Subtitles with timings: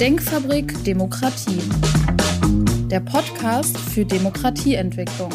[0.00, 1.62] Denkfabrik Demokratie.
[2.90, 5.32] Der Podcast für Demokratieentwicklung.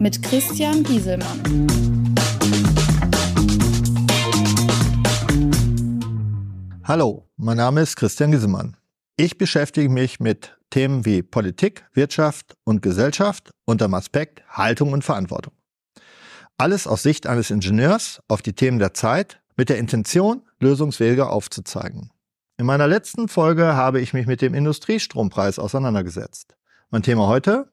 [0.00, 1.68] Mit Christian Gieselmann.
[6.82, 8.76] Hallo, mein Name ist Christian Gieselmann.
[9.16, 15.04] Ich beschäftige mich mit Themen wie Politik, Wirtschaft und Gesellschaft unter dem Aspekt Haltung und
[15.04, 15.52] Verantwortung.
[16.58, 22.10] Alles aus Sicht eines Ingenieurs auf die Themen der Zeit mit der Intention, Lösungswege aufzuzeigen.
[22.58, 26.54] In meiner letzten Folge habe ich mich mit dem Industriestrompreis auseinandergesetzt.
[26.90, 27.72] Mein Thema heute?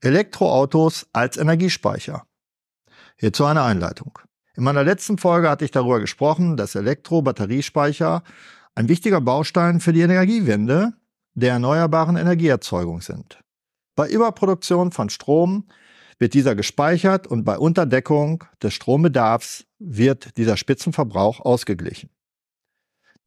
[0.00, 2.26] Elektroautos als Energiespeicher.
[3.16, 4.18] Hierzu eine Einleitung.
[4.56, 8.22] In meiner letzten Folge hatte ich darüber gesprochen, dass Elektro-Batteriespeicher
[8.74, 10.92] ein wichtiger Baustein für die Energiewende
[11.34, 13.38] der erneuerbaren Energieerzeugung sind.
[13.94, 15.68] Bei Überproduktion von Strom
[16.18, 22.10] wird dieser gespeichert und bei Unterdeckung des Strombedarfs wird dieser Spitzenverbrauch ausgeglichen.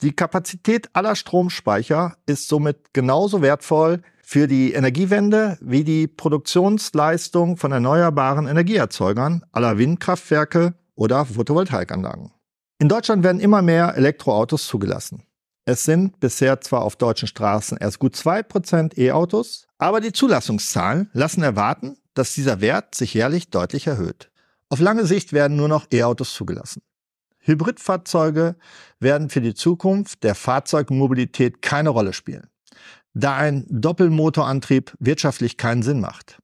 [0.01, 7.71] Die Kapazität aller Stromspeicher ist somit genauso wertvoll für die Energiewende wie die Produktionsleistung von
[7.73, 12.31] erneuerbaren Energieerzeugern aller Windkraftwerke oder Photovoltaikanlagen.
[12.79, 15.23] In Deutschland werden immer mehr Elektroautos zugelassen.
[15.65, 21.09] Es sind bisher zwar auf deutschen Straßen erst gut zwei Prozent E-Autos, aber die Zulassungszahlen
[21.11, 24.31] lassen erwarten, dass dieser Wert sich jährlich deutlich erhöht.
[24.69, 26.81] Auf lange Sicht werden nur noch E-Autos zugelassen.
[27.49, 28.55] Hybridfahrzeuge
[28.99, 32.47] werden für die Zukunft der Fahrzeugmobilität keine Rolle spielen,
[33.13, 36.37] da ein Doppelmotorantrieb wirtschaftlich keinen Sinn macht.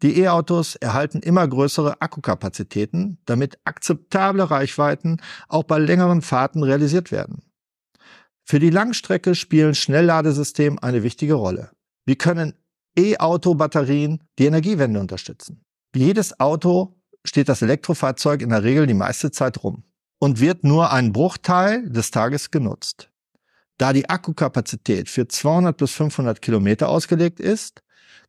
[0.00, 7.42] Die E-Autos erhalten immer größere Akkukapazitäten, damit akzeptable Reichweiten auch bei längeren Fahrten realisiert werden.
[8.42, 11.70] Für die Langstrecke spielen Schnellladesysteme eine wichtige Rolle.
[12.06, 12.54] Wie können
[12.98, 15.62] E-Auto-Batterien die Energiewende unterstützen?
[15.92, 19.84] Wie jedes Auto steht das Elektrofahrzeug in der Regel die meiste Zeit rum
[20.22, 23.08] und wird nur ein Bruchteil des Tages genutzt.
[23.76, 27.82] Da die Akkukapazität für 200 bis 500 Kilometer ausgelegt ist,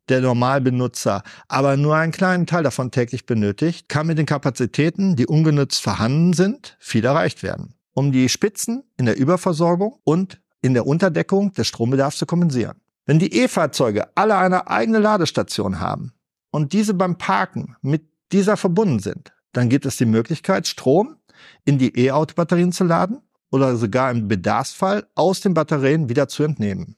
[0.08, 5.28] der Normalbenutzer aber nur einen kleinen Teil davon täglich benötigt, kann mit den Kapazitäten, die
[5.28, 10.88] ungenutzt vorhanden sind, viel erreicht werden, um die Spitzen in der Überversorgung und in der
[10.88, 12.80] Unterdeckung des Strombedarfs zu kompensieren.
[13.06, 16.12] Wenn die E-Fahrzeuge alle eine eigene Ladestation haben
[16.50, 18.02] und diese beim Parken mit
[18.32, 21.18] dieser verbunden sind, dann gibt es die Möglichkeit, Strom
[21.64, 26.96] in die E-Auto-Batterien zu laden oder sogar im Bedarfsfall aus den Batterien wieder zu entnehmen.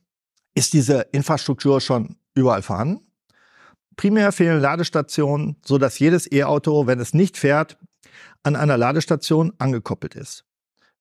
[0.54, 3.06] Ist diese Infrastruktur schon überall vorhanden?
[3.96, 7.78] Primär fehlen Ladestationen, so dass jedes E-Auto, wenn es nicht fährt,
[8.42, 10.44] an einer Ladestation angekoppelt ist.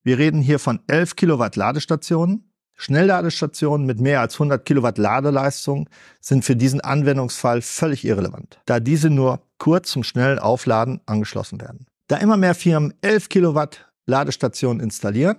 [0.03, 2.51] Wir reden hier von 11 Kilowatt Ladestationen.
[2.77, 5.89] Schnellladestationen mit mehr als 100 Kilowatt Ladeleistung
[6.19, 11.87] sind für diesen Anwendungsfall völlig irrelevant, da diese nur kurz zum schnellen Aufladen angeschlossen werden.
[12.07, 15.37] Da immer mehr Firmen 11 Kilowatt Ladestationen installieren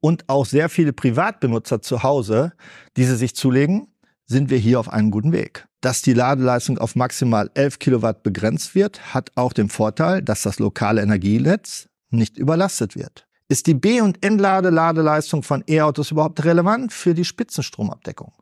[0.00, 2.52] und auch sehr viele Privatbenutzer zu Hause
[2.96, 3.88] diese sich zulegen,
[4.26, 5.66] sind wir hier auf einem guten Weg.
[5.80, 10.58] Dass die Ladeleistung auf maximal 11 Kilowatt begrenzt wird, hat auch den Vorteil, dass das
[10.58, 13.26] lokale Energienetz nicht überlastet wird.
[13.48, 18.32] Ist die B- und Entladeladeleistung von E-Autos überhaupt relevant für die Spitzenstromabdeckung?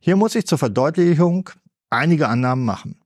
[0.00, 1.50] Hier muss ich zur Verdeutlichung
[1.90, 3.03] einige Annahmen machen.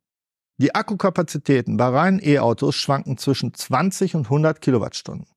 [0.60, 5.28] Die Akkukapazitäten bei reinen E-Autos schwanken zwischen 20 und 100 Kilowattstunden.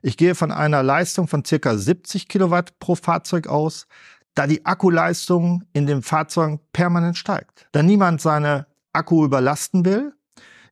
[0.00, 3.88] Ich gehe von einer Leistung von circa 70 Kilowatt pro Fahrzeug aus,
[4.34, 7.66] da die Akkuleistung in den Fahrzeugen permanent steigt.
[7.72, 10.14] Da niemand seine Akku überlasten will,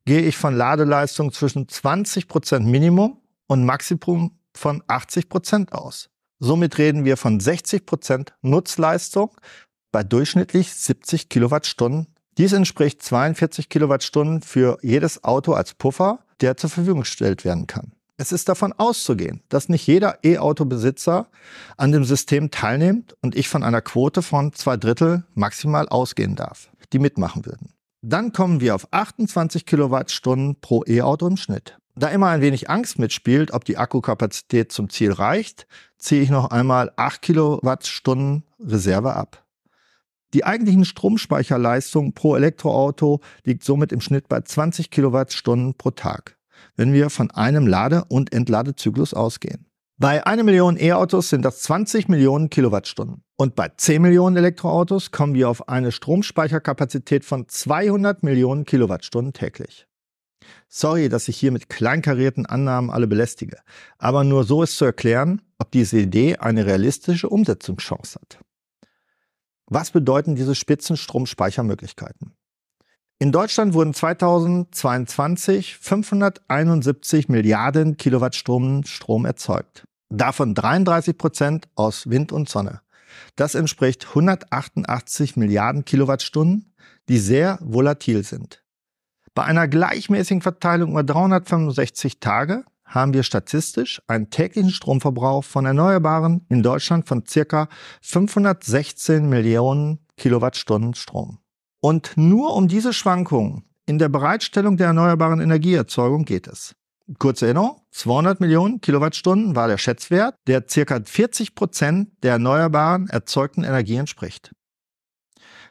[0.05, 6.09] gehe ich von Ladeleistung zwischen 20 Prozent Minimum und Maximum von 80 Prozent aus.
[6.39, 9.31] Somit reden wir von 60 Prozent Nutzleistung
[9.91, 16.69] bei durchschnittlich 70 Kilowattstunden dies entspricht 42 Kilowattstunden für jedes Auto als Puffer, der zur
[16.69, 17.93] Verfügung gestellt werden kann.
[18.17, 21.27] Es ist davon auszugehen, dass nicht jeder E-Auto-Besitzer
[21.77, 26.69] an dem System teilnimmt und ich von einer Quote von zwei Drittel maximal ausgehen darf,
[26.91, 27.73] die mitmachen würden.
[28.01, 31.77] Dann kommen wir auf 28 Kilowattstunden pro E-Auto im Schnitt.
[31.95, 35.67] Da immer ein wenig Angst mitspielt, ob die Akkukapazität zum Ziel reicht,
[35.97, 39.42] ziehe ich noch einmal 8 Kilowattstunden Reserve ab.
[40.33, 46.37] Die eigentlichen Stromspeicherleistung pro Elektroauto liegt somit im Schnitt bei 20 Kilowattstunden pro Tag,
[46.75, 49.67] wenn wir von einem Lade- und Entladezyklus ausgehen.
[49.99, 53.23] Bei einer Million E-Autos sind das 20 Millionen Kilowattstunden.
[53.37, 59.85] Und bei 10 Millionen Elektroautos kommen wir auf eine Stromspeicherkapazität von 200 Millionen Kilowattstunden täglich.
[60.67, 63.59] Sorry, dass ich hier mit kleinkarierten Annahmen alle belästige,
[63.99, 68.39] aber nur so ist zu erklären, ob diese Idee eine realistische Umsetzungschance hat.
[69.67, 72.33] Was bedeuten diese Spitzenstromspeichermöglichkeiten?
[73.19, 79.85] In Deutschland wurden 2022 571 Milliarden Kilowattstunden Strom erzeugt.
[80.09, 82.81] davon 33 Prozent aus Wind und Sonne.
[83.35, 86.73] Das entspricht 188 Milliarden Kilowattstunden,
[87.09, 88.63] die sehr volatil sind.
[89.33, 96.45] Bei einer gleichmäßigen Verteilung über 365 Tage haben wir statistisch einen täglichen Stromverbrauch von Erneuerbaren
[96.49, 97.67] in Deutschland von circa
[98.01, 101.39] 516 Millionen Kilowattstunden Strom.
[101.81, 106.75] Und nur um diese Schwankungen in der Bereitstellung der erneuerbaren Energieerzeugung geht es.
[107.19, 113.65] Kurze Erinnerung, 200 Millionen Kilowattstunden war der Schätzwert, der circa 40 Prozent der erneuerbaren erzeugten
[113.65, 114.53] Energie entspricht.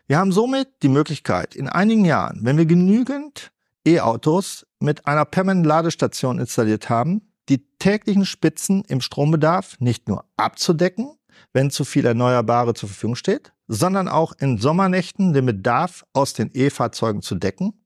[0.06, 3.51] Wir haben somit die Möglichkeit, in einigen Jahren, wenn wir genügend
[3.87, 11.17] E-Autos mit einer permanenten Ladestation installiert haben, die täglichen Spitzen im Strombedarf nicht nur abzudecken,
[11.52, 16.50] wenn zu viel Erneuerbare zur Verfügung steht, sondern auch in Sommernächten den Bedarf aus den
[16.52, 17.84] E-Fahrzeugen zu decken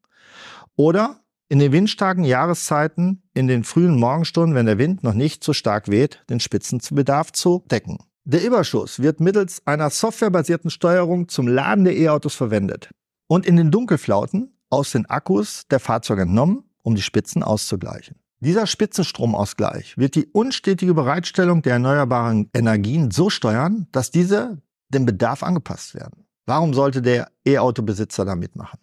[0.76, 5.52] oder in den windstarken Jahreszeiten in den frühen Morgenstunden, wenn der Wind noch nicht so
[5.52, 7.98] stark weht, den Spitzenbedarf zu decken.
[8.24, 12.90] Der Überschuss wird mittels einer softwarebasierten Steuerung zum Laden der E-Autos verwendet
[13.28, 18.16] und in den Dunkelflauten aus den Akkus der Fahrzeuge entnommen, um die Spitzen auszugleichen.
[18.40, 25.42] Dieser Spitzenstromausgleich wird die unstetige Bereitstellung der erneuerbaren Energien so steuern, dass diese dem Bedarf
[25.42, 26.26] angepasst werden.
[26.44, 28.78] Warum sollte der E-Auto-Besitzer da mitmachen?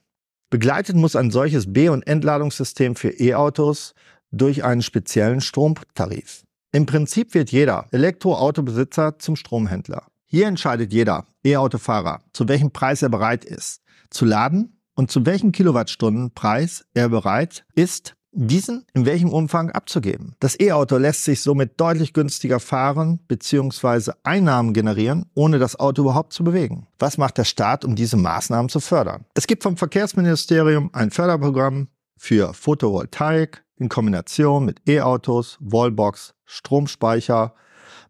[0.49, 3.93] Begleitet muss ein solches B- und Entladungssystem für E-Autos
[4.31, 6.43] durch einen speziellen Stromtarif.
[6.71, 10.07] Im Prinzip wird jeder Elektroautobesitzer zum Stromhändler.
[10.25, 15.51] Hier entscheidet jeder E-Autofahrer, zu welchem Preis er bereit ist, zu laden und zu welchem
[15.51, 20.35] Kilowattstundenpreis er bereit ist, diesen in welchem Umfang abzugeben.
[20.39, 24.13] Das E-Auto lässt sich somit deutlich günstiger fahren bzw.
[24.23, 26.87] Einnahmen generieren, ohne das Auto überhaupt zu bewegen.
[26.99, 29.25] Was macht der Staat, um diese Maßnahmen zu fördern?
[29.35, 37.53] Es gibt vom Verkehrsministerium ein Förderprogramm für Photovoltaik in Kombination mit E-Autos, Wallbox, Stromspeicher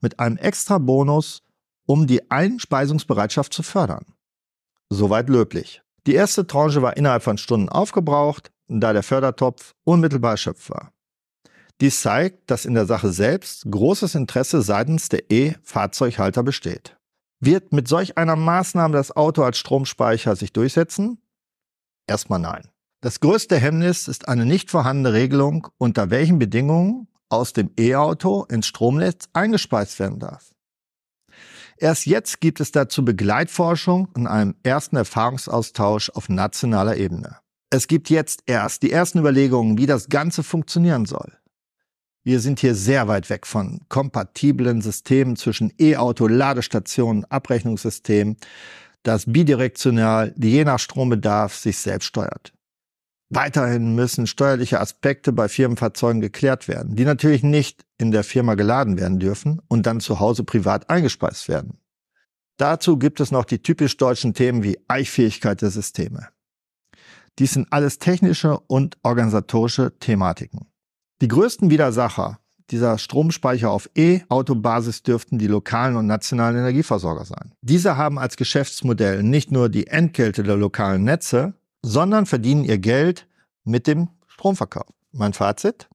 [0.01, 1.43] mit einem extra Bonus,
[1.85, 4.05] um die Einspeisungsbereitschaft zu fördern.
[4.89, 5.82] Soweit löblich.
[6.05, 10.91] Die erste Tranche war innerhalb von Stunden aufgebraucht, da der Fördertopf unmittelbar erschöpft war.
[11.81, 16.97] Dies zeigt, dass in der Sache selbst großes Interesse seitens der E-Fahrzeughalter besteht.
[17.39, 21.21] Wird mit solch einer Maßnahme das Auto als Stromspeicher sich durchsetzen?
[22.07, 22.69] Erstmal nein.
[23.01, 28.67] Das größte Hemmnis ist eine nicht vorhandene Regelung, unter welchen Bedingungen aus dem E-Auto ins
[28.67, 30.52] Stromnetz eingespeist werden darf.
[31.77, 37.37] Erst jetzt gibt es dazu Begleitforschung und einen ersten Erfahrungsaustausch auf nationaler Ebene.
[37.69, 41.33] Es gibt jetzt erst die ersten Überlegungen, wie das Ganze funktionieren soll.
[42.23, 48.37] Wir sind hier sehr weit weg von kompatiblen Systemen zwischen E-Auto, Ladestationen, Abrechnungssystemen,
[49.01, 52.53] das bidirektional, je nach Strombedarf, sich selbst steuert.
[53.35, 58.97] Weiterhin müssen steuerliche Aspekte bei Firmenfahrzeugen geklärt werden, die natürlich nicht in der Firma geladen
[58.99, 61.79] werden dürfen und dann zu Hause privat eingespeist werden.
[62.57, 66.29] Dazu gibt es noch die typisch deutschen Themen wie Eichfähigkeit der Systeme.
[67.39, 70.67] Dies sind alles technische und organisatorische Thematiken.
[71.21, 72.39] Die größten Widersacher
[72.69, 77.53] dieser Stromspeicher auf E-Auto-Basis dürften die lokalen und nationalen Energieversorger sein.
[77.61, 83.27] Diese haben als Geschäftsmodell nicht nur die Entgelte der lokalen Netze, sondern verdienen ihr Geld
[83.63, 84.89] mit dem Stromverkauf.
[85.11, 85.87] Mein Fazit?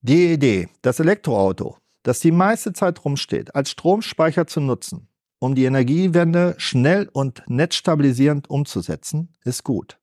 [0.00, 5.64] Die Idee, das Elektroauto, das die meiste Zeit rumsteht, als Stromspeicher zu nutzen, um die
[5.64, 9.98] Energiewende schnell und netzstabilisierend umzusetzen, ist gut.